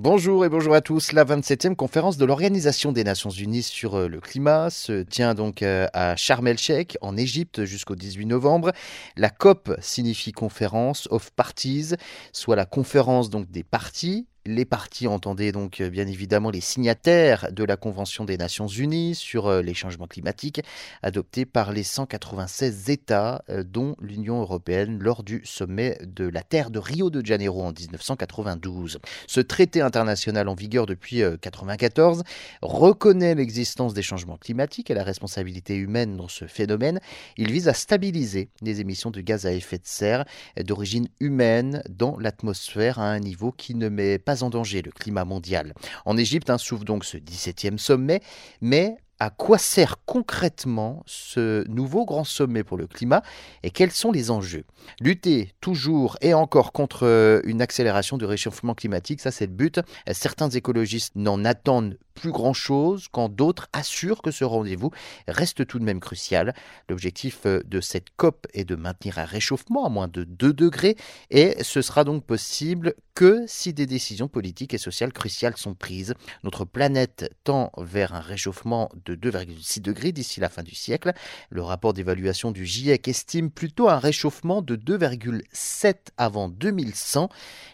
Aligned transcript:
Bonjour 0.00 0.44
et 0.44 0.48
bonjour 0.48 0.74
à 0.74 0.80
tous. 0.80 1.10
La 1.10 1.24
27e 1.24 1.74
conférence 1.74 2.18
de 2.18 2.24
l'Organisation 2.24 2.92
des 2.92 3.02
Nations 3.02 3.30
Unies 3.30 3.64
sur 3.64 3.96
euh, 3.96 4.06
le 4.06 4.20
climat 4.20 4.70
se 4.70 5.02
tient 5.02 5.34
donc 5.34 5.60
euh, 5.60 5.88
à 5.92 6.14
Sharm 6.14 6.46
el-Sheikh 6.46 6.96
en 7.00 7.16
Égypte 7.16 7.64
jusqu'au 7.64 7.96
18 7.96 8.26
novembre. 8.26 8.70
La 9.16 9.28
COP 9.28 9.74
signifie 9.80 10.30
Conférence 10.30 11.08
of 11.10 11.32
Parties, 11.32 11.96
soit 12.32 12.54
la 12.54 12.64
conférence 12.64 13.28
donc 13.28 13.50
des 13.50 13.64
parties 13.64 14.28
les 14.48 14.64
partis 14.64 15.06
entendaient 15.06 15.52
donc 15.52 15.80
euh, 15.80 15.90
bien 15.90 16.06
évidemment 16.06 16.50
les 16.50 16.62
signataires 16.62 17.52
de 17.52 17.64
la 17.64 17.76
Convention 17.76 18.24
des 18.24 18.38
Nations 18.38 18.66
Unies 18.66 19.14
sur 19.14 19.46
euh, 19.46 19.60
les 19.60 19.74
changements 19.74 20.06
climatiques, 20.06 20.62
adoptée 21.02 21.44
par 21.44 21.70
les 21.70 21.82
196 21.82 22.88
États, 22.88 23.44
euh, 23.50 23.62
dont 23.62 23.94
l'Union 24.00 24.40
européenne, 24.40 24.98
lors 25.00 25.22
du 25.22 25.42
sommet 25.44 25.98
de 26.02 26.26
la 26.26 26.42
Terre 26.42 26.70
de 26.70 26.78
Rio 26.78 27.10
de 27.10 27.24
Janeiro 27.24 27.62
en 27.62 27.72
1992. 27.72 28.98
Ce 29.26 29.40
traité 29.40 29.82
international 29.82 30.48
en 30.48 30.54
vigueur 30.54 30.86
depuis 30.86 31.16
1994 31.16 32.22
reconnaît 32.62 33.34
l'existence 33.34 33.92
des 33.92 34.02
changements 34.02 34.38
climatiques 34.38 34.90
et 34.90 34.94
la 34.94 35.04
responsabilité 35.04 35.76
humaine 35.76 36.16
dans 36.16 36.28
ce 36.28 36.46
phénomène. 36.46 37.00
Il 37.36 37.52
vise 37.52 37.68
à 37.68 37.74
stabiliser 37.74 38.48
les 38.62 38.80
émissions 38.80 39.10
de 39.10 39.20
gaz 39.20 39.44
à 39.44 39.52
effet 39.52 39.76
de 39.76 39.84
serre 39.84 40.24
d'origine 40.56 41.08
humaine 41.20 41.82
dans 41.90 42.18
l'atmosphère 42.18 42.98
à 42.98 43.10
un 43.10 43.18
niveau 43.18 43.52
qui 43.52 43.74
ne 43.74 43.90
met 43.90 44.18
pas 44.18 44.37
en 44.42 44.50
danger 44.50 44.82
le 44.82 44.90
climat 44.90 45.24
mondial. 45.24 45.74
En 46.04 46.16
Égypte, 46.16 46.50
hein, 46.50 46.58
s'ouvre 46.58 46.84
donc 46.84 47.04
ce 47.04 47.16
17e 47.16 47.78
sommet, 47.78 48.20
mais 48.60 48.96
à 49.20 49.30
quoi 49.30 49.58
sert 49.58 49.96
concrètement 50.06 51.02
ce 51.06 51.66
nouveau 51.68 52.04
grand 52.04 52.24
sommet 52.24 52.62
pour 52.62 52.76
le 52.76 52.86
climat 52.86 53.22
et 53.62 53.70
quels 53.70 53.90
sont 53.90 54.12
les 54.12 54.30
enjeux? 54.30 54.64
Lutter 55.00 55.52
toujours 55.60 56.16
et 56.20 56.34
encore 56.34 56.72
contre 56.72 57.04
euh, 57.04 57.40
une 57.44 57.60
accélération 57.60 58.16
du 58.16 58.24
réchauffement 58.24 58.74
climatique, 58.74 59.20
ça 59.20 59.30
c'est 59.30 59.46
le 59.46 59.52
but. 59.52 59.80
Certains 60.12 60.50
écologistes 60.50 61.16
n'en 61.16 61.44
attendent 61.44 61.98
plus 62.18 62.32
grand-chose 62.32 63.08
quand 63.10 63.28
d'autres 63.28 63.68
assurent 63.72 64.22
que 64.22 64.30
ce 64.30 64.44
rendez-vous 64.44 64.90
reste 65.26 65.66
tout 65.66 65.78
de 65.78 65.84
même 65.84 66.00
crucial. 66.00 66.54
L'objectif 66.88 67.40
euh, 67.46 67.62
de 67.64 67.80
cette 67.80 68.10
COP 68.16 68.46
est 68.52 68.64
de 68.64 68.74
maintenir 68.74 69.18
un 69.18 69.24
réchauffement 69.24 69.86
à 69.86 69.88
moins 69.88 70.08
de 70.08 70.24
2 70.24 70.52
degrés 70.52 70.96
et 71.30 71.62
ce 71.62 71.82
sera 71.82 72.04
donc 72.04 72.24
possible 72.24 72.94
que 73.14 73.44
si 73.46 73.72
des 73.72 73.86
décisions 73.86 74.28
politiques 74.28 74.74
et 74.74 74.78
sociales 74.78 75.12
cruciales 75.12 75.56
sont 75.56 75.74
prises. 75.74 76.14
Notre 76.44 76.64
planète 76.64 77.34
tend 77.42 77.72
vers 77.76 78.14
un 78.14 78.20
réchauffement 78.20 78.90
de 79.04 79.16
2,6 79.16 79.80
degrés 79.80 80.12
d'ici 80.12 80.38
la 80.38 80.48
fin 80.48 80.62
du 80.62 80.74
siècle. 80.74 81.12
Le 81.50 81.62
rapport 81.62 81.94
d'évaluation 81.94 82.52
du 82.52 82.64
GIEC 82.64 83.08
estime 83.08 83.50
plutôt 83.50 83.88
un 83.88 83.98
réchauffement 83.98 84.62
de 84.62 84.76
2,7 84.76 85.94
avant 86.16 86.48
2100. 86.48 87.28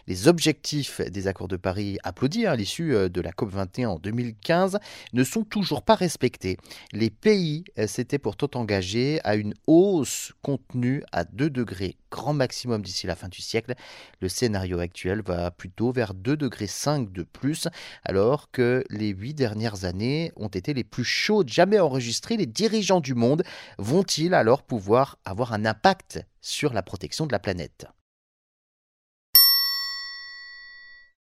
Les 0.07 0.27
objectifs 0.27 1.01
des 1.01 1.27
accords 1.27 1.47
de 1.47 1.57
Paris 1.57 1.97
applaudis 2.03 2.45
à 2.45 2.55
l'issue 2.55 2.95
euh, 2.95 3.09
de 3.09 3.21
la 3.21 3.31
COP21 3.31 3.87
en 3.87 3.99
2015 3.99 4.34
ne 5.13 5.23
sont 5.23 5.43
toujours 5.43 5.81
pas 5.81 5.95
respectés. 5.95 6.57
Les 6.91 7.09
pays 7.09 7.63
euh, 7.77 7.87
s'étaient 7.87 8.19
pourtant 8.19 8.49
engagés 8.53 9.19
à 9.23 9.35
une 9.35 9.53
hausse 9.67 10.33
contenue 10.41 11.03
à 11.11 11.23
2 11.23 11.49
degrés 11.49 11.97
grand 12.15 12.33
maximum 12.33 12.81
d'ici 12.81 13.07
la 13.07 13.15
fin 13.15 13.27
du 13.27 13.41
siècle. 13.41 13.73
Le 14.21 14.29
scénario 14.29 14.79
actuel 14.79 15.21
va 15.21 15.51
plutôt 15.51 15.91
vers 15.91 16.13
2 16.13 16.37
degrés 16.37 16.67
5 16.67 17.11
de 17.11 17.23
plus, 17.23 17.67
alors 18.05 18.51
que 18.51 18.85
les 18.89 19.09
8 19.09 19.33
dernières 19.33 19.83
années 19.83 20.31
ont 20.37 20.47
été 20.47 20.73
les 20.73 20.85
plus 20.85 21.03
chaudes 21.03 21.49
jamais 21.49 21.79
enregistrées. 21.79 22.37
Les 22.37 22.45
dirigeants 22.45 23.01
du 23.01 23.15
monde 23.15 23.43
vont-ils 23.77 24.33
alors 24.33 24.63
pouvoir 24.63 25.17
avoir 25.25 25.51
un 25.51 25.65
impact 25.65 26.21
sur 26.39 26.73
la 26.73 26.83
protection 26.83 27.27
de 27.27 27.33
la 27.33 27.39
planète? 27.39 27.85